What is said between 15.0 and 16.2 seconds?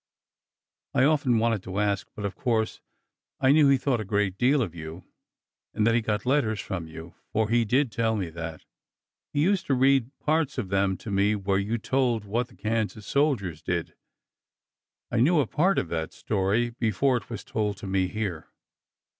I knew a part of that